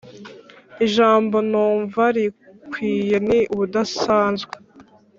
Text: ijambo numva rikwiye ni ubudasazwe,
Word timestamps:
ijambo 0.85 1.35
numva 1.51 2.03
rikwiye 2.15 3.17
ni 3.27 3.39
ubudasazwe, 3.53 4.55